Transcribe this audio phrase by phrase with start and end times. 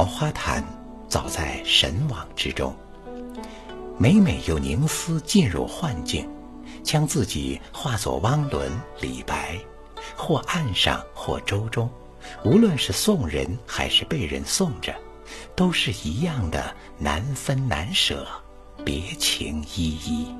[0.00, 0.64] 桃花潭
[1.10, 2.74] 早在神往之中，
[3.98, 6.26] 每每有凝思进入幻境，
[6.82, 9.60] 将自己化作汪伦、李白，
[10.16, 11.86] 或岸上，或舟中，
[12.46, 14.94] 无论是送人还是被人送着，
[15.54, 18.26] 都是一样的难分难舍，
[18.82, 20.34] 别情依依。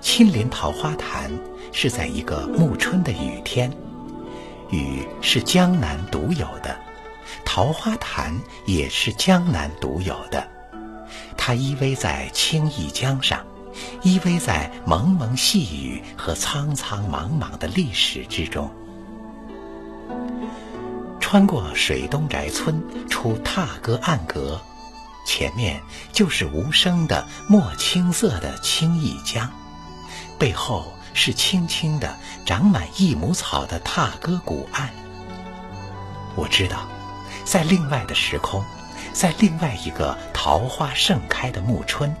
[0.00, 1.30] 亲临桃花潭
[1.72, 3.70] 是在一个暮春的雨天。
[4.70, 6.76] 雨是江南独有的，
[7.56, 10.46] 桃花潭也是江南独有的。
[11.38, 13.42] 它依偎在青弋江上，
[14.02, 18.70] 依偎在蒙蒙细雨和苍苍茫茫的历史之中。
[21.18, 24.60] 穿过水东宅村，出踏歌暗阁，
[25.26, 25.80] 前面
[26.12, 29.50] 就是无声的墨青色的青弋江，
[30.38, 30.92] 背后。
[31.14, 34.90] 是青青的、长满益母草的踏歌古岸。
[36.34, 36.86] 我知道，
[37.44, 38.64] 在另外的时空，
[39.12, 42.14] 在另外一个桃花盛开的暮春，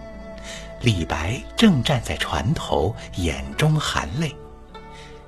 [0.80, 4.28] 李白正站在船头，眼中含泪；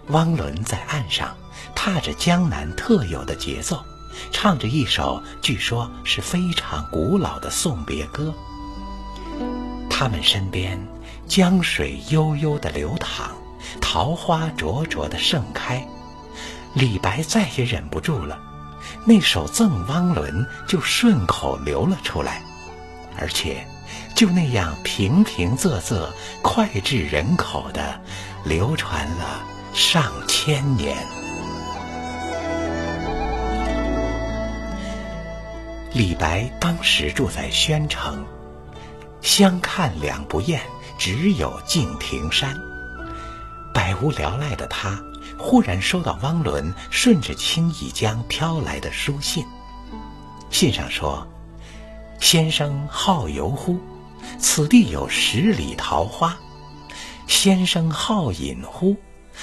[0.09, 1.37] 汪伦在岸上，
[1.75, 3.83] 踏着江南特有的节奏，
[4.33, 8.33] 唱着一首据说是非常古老的送别歌。
[9.91, 10.79] 他们身边，
[11.27, 13.33] 江水悠悠地流淌。
[13.81, 15.87] 桃花灼灼的盛开，
[16.75, 18.39] 李白再也忍不住了，
[19.09, 22.43] 那首《赠汪伦》就顺口流了出来，
[23.19, 23.67] 而且
[24.15, 26.07] 就那样平平仄仄、
[26.43, 27.99] 脍炙人口的
[28.45, 29.41] 流传了
[29.73, 30.95] 上千年。
[35.95, 38.23] 李白当时住在宣城，
[39.23, 40.61] 相看两不厌，
[40.99, 42.55] 只有敬亭山。
[43.79, 45.01] 百无聊赖的他，
[45.39, 49.47] 忽然收到汪伦顺着青弋江飘来的书信。
[50.51, 51.25] 信上说
[52.19, 53.79] ：“先生好游乎？
[54.37, 56.37] 此地有十里桃花。
[57.29, 58.97] 先生好饮乎？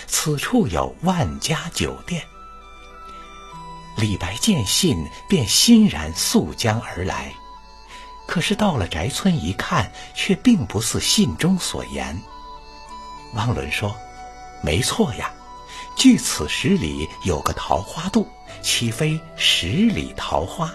[0.05, 2.21] 此处有万家酒店。”
[3.95, 7.31] 李白见信，便欣然溯江而来。
[8.27, 12.21] 可是到了宅村一看，却并不似信中所言。
[13.35, 13.95] 汪伦说。
[14.65, 15.31] 没错呀，
[15.95, 18.27] 距此十里有个桃花渡，
[18.63, 20.73] 岂非十里桃花？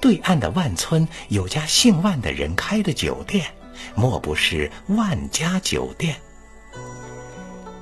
[0.00, 3.44] 对岸的万村有家姓万的人开的酒店，
[3.94, 6.16] 莫不是万家酒店？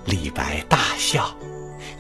[0.05, 1.33] 李白大笑，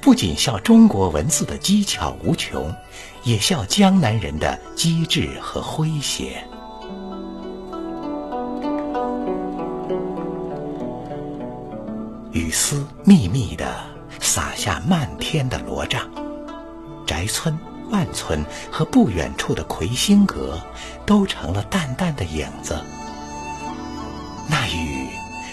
[0.00, 2.74] 不仅笑中国文字的机巧无穷，
[3.22, 6.44] 也笑江南人的机智和诙谐。
[12.54, 13.74] 丝密密地
[14.20, 16.08] 洒下漫天的罗帐，
[17.04, 17.58] 宅村、
[17.90, 20.56] 万村和不远处的魁星阁，
[21.04, 22.80] 都成了淡淡的影子。
[24.48, 25.08] 那雨，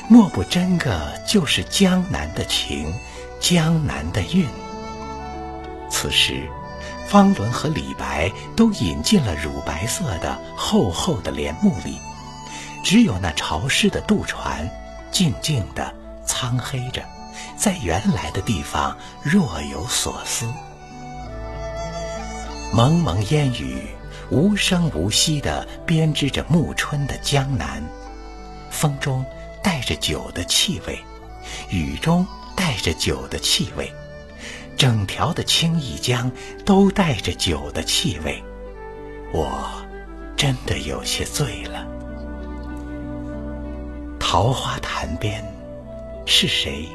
[0.07, 2.93] 莫不真个就是江南的情，
[3.39, 4.47] 江南的韵？
[5.89, 6.47] 此时，
[7.07, 11.97] 方伦和李白都隐进了乳白色的厚厚的帘幕里，
[12.83, 14.69] 只有那潮湿的渡船，
[15.11, 15.95] 静静的。
[16.25, 17.03] 苍黑着，
[17.55, 20.45] 在原来的地方若有所思。
[22.73, 23.87] 蒙蒙烟雨，
[24.29, 27.83] 无声无息地编织着暮春的江南。
[28.69, 29.25] 风中
[29.61, 30.97] 带着酒的气味，
[31.69, 33.91] 雨中带着酒的气味，
[34.77, 36.31] 整条的青弋江
[36.65, 38.41] 都带着酒的气味。
[39.33, 39.69] 我
[40.37, 41.85] 真的有些醉了。
[44.19, 45.60] 桃花潭边。
[46.25, 46.87] 是谁，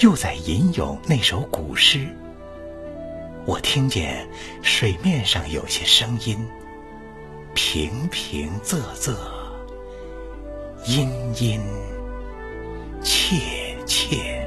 [0.00, 2.06] 又在吟咏那首古诗？
[3.44, 4.28] 我听见
[4.62, 6.38] 水面上有些声音，
[7.54, 9.16] 平平仄仄，
[10.86, 11.10] 阴
[11.40, 11.60] 阴
[13.02, 14.37] 切。